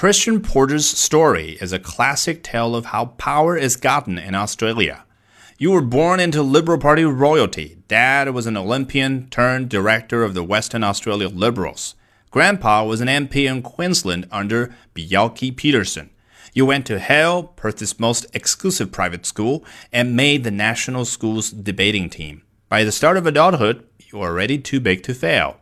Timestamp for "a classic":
1.74-2.42